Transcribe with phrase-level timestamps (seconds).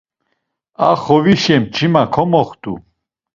[0.87, 2.73] A xovişe mç̌ima komoxt̆u.